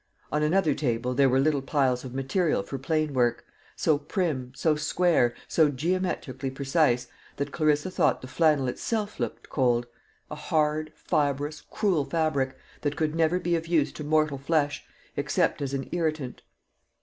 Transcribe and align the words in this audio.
On 0.31 0.41
another 0.41 0.73
table 0.73 1.13
there 1.13 1.29
were 1.29 1.39
little 1.39 1.61
piles 1.61 2.03
of 2.03 2.11
material 2.11 2.63
for 2.63 2.79
plain 2.79 3.13
work; 3.13 3.45
so 3.75 3.99
prim, 3.99 4.51
so 4.55 4.75
square, 4.75 5.35
so 5.47 5.69
geometrically 5.69 6.49
precise, 6.49 7.07
that 7.35 7.51
Clarissa 7.51 7.91
thought 7.91 8.19
the 8.23 8.27
flannel 8.27 8.67
itself 8.67 9.19
looked 9.19 9.49
cold 9.49 9.85
a 10.31 10.35
hard, 10.35 10.91
fibrous, 10.95 11.61
cruel 11.69 12.03
fabric, 12.03 12.57
that 12.81 12.95
could 12.95 13.13
never 13.13 13.39
be 13.39 13.55
of 13.55 13.67
use 13.67 13.91
to 13.91 14.03
mortal 14.03 14.39
flesh 14.39 14.83
except 15.15 15.61
as 15.61 15.71
an 15.71 15.87
irritant. 15.91 16.41